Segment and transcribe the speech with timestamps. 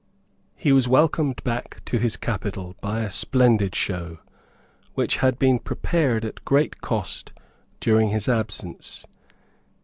[0.55, 4.17] He was welcomed back to his capital by a splendid show,
[4.95, 7.33] which had been prepared at great cost
[7.79, 9.05] during his absence.